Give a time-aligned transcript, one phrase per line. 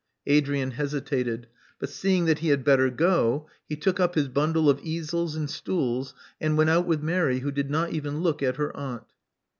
[0.25, 1.45] Adrian hesitated.
[1.77, 5.47] But seeing that he had better go, he took up his bundle of easels and
[5.47, 9.03] stools, and went out with Mary, who did not even look at her aunt.